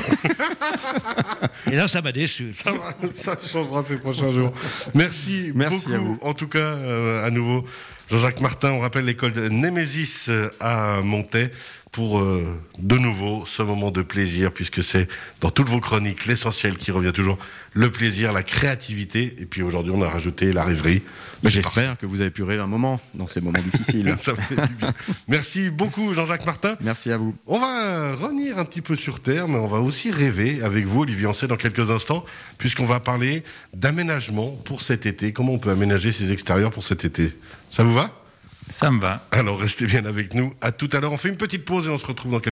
Et 1.72 1.76
là, 1.76 1.88
ça 1.88 2.02
m'a 2.02 2.12
déçu. 2.12 2.52
Ça, 2.54 2.72
va, 2.72 3.10
ça 3.10 3.36
changera 3.44 3.82
ces 3.84 3.98
prochains 3.98 4.32
jours. 4.32 4.54
Merci, 4.94 5.52
Merci 5.56 5.86
beaucoup. 5.86 5.94
à 5.94 5.98
vous. 5.98 6.20
En 6.22 6.34
tout 6.34 6.48
cas, 6.48 6.60
euh, 6.60 7.26
à 7.26 7.32
nouveau, 7.32 7.66
Jean-Jacques 8.10 8.42
Martin, 8.42 8.72
on 8.72 8.80
rappelle 8.80 9.06
l'école 9.06 9.34
de 9.34 9.50
Némésis 9.50 10.30
euh, 10.30 10.50
à 10.60 11.02
Montaix 11.04 11.52
pour 11.92 12.20
euh, 12.20 12.56
de 12.78 12.98
nouveau 12.98 13.46
ce 13.48 13.64
moment 13.64 13.90
de 13.90 14.02
plaisir, 14.02 14.52
puisque 14.52 14.84
c'est 14.84 15.08
dans 15.42 15.50
toutes 15.50 15.70
vos 15.70 15.80
chroniques 15.80 16.28
l'essentiel 16.28 16.78
qui 16.78 16.92
revient 16.92 17.12
toujours, 17.12 17.38
le 17.74 17.92
plaisir, 17.92 18.32
la 18.32 18.44
créativité, 18.44 19.36
et 19.40 19.46
puis 19.46 19.64
aujourd'hui 19.64 19.92
on 19.96 20.02
a 20.04 20.10
rajouté 20.10 20.54
la 20.54 20.64
rêverie. 20.64 21.02
J'espère 21.44 21.98
que 21.98 22.06
vous 22.06 22.22
avez 22.22 22.30
pu 22.30 22.44
rêver 22.44 22.62
un 22.62 22.68
moment 22.68 23.00
dans 23.16 23.26
ces 23.26 23.42
moments 23.42 23.60
difficiles. 23.60 24.14
Ça 24.20 24.36
fait 24.36 24.56
du 24.56 24.74
bien. 24.76 24.94
Merci 25.28 25.70
beaucoup 25.70 26.14
Jean-Jacques 26.14 26.46
Martin. 26.46 26.76
Merci 26.82 27.12
à 27.12 27.18
vous. 27.18 27.36
On 27.48 27.60
va 27.60 28.16
revenir 28.16 28.60
un 28.60 28.66
petit 28.66 28.82
peu 28.82 28.96
sur 28.96 29.20
terre, 29.20 29.48
mais 29.48 29.58
on 29.58 29.68
va 29.68 29.80
aussi 29.80 30.12
rêver 30.12 30.62
avec 30.62 30.86
vous, 30.86 31.02
Olivier 31.02 31.26
Ancet, 31.26 31.48
dans 31.48 31.58
quelques 31.58 31.90
instants, 31.90 32.24
puisqu'on 32.58 32.86
va 32.86 33.00
parler 33.00 33.44
d'aménagement 33.74 34.52
pour 34.66 34.82
cet 34.82 35.06
été. 35.06 35.34
Comment 35.34 35.54
on 35.54 35.60
peut 35.60 35.72
aménager 35.72 36.12
ses 36.12 36.32
extérieurs 36.32 36.72
pour 36.72 36.84
cet 36.84 37.06
été? 37.06 37.36
Ça 37.72 37.84
vous 37.84 37.94
va? 37.94 38.12
Ça 38.70 38.92
me 38.92 39.00
va. 39.00 39.26
Alors 39.32 39.60
restez 39.60 39.88
bien 39.88 40.06
avec 40.06 40.36
nous. 40.36 40.54
À 40.62 40.72
tout 40.72 40.90
à 40.94 41.00
l'heure. 41.00 41.12
On 41.12 41.18
fait 41.18 41.30
une 41.30 41.38
petite 41.38 41.66
pause 41.66 41.88
et 41.88 41.90
on 41.90 41.98
se 41.98 42.06
retrouve 42.06 42.32
dans 42.32 42.40
quelques 42.40 42.48